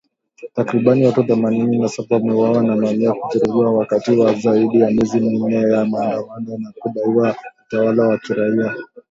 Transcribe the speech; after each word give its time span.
Takribani 0.53 1.05
watu 1.05 1.23
thamanini 1.23 1.79
na 1.79 1.87
saba 1.89 2.15
wameuawa 2.15 2.63
na 2.63 2.75
mamia 2.75 3.13
kujeruhiwa 3.13 3.71
wakati 3.73 4.11
wa 4.11 4.33
zaidi 4.33 4.79
ya 4.81 4.89
miezi 4.91 5.19
minne 5.19 5.55
ya 5.61 5.85
maandamano 5.85 6.65
ya 6.65 6.73
kudai 6.81 7.35
utawala 7.67 8.07
wa 8.07 8.17
kiraia 8.17 8.75